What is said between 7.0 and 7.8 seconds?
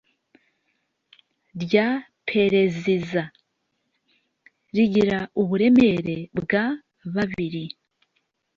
babiri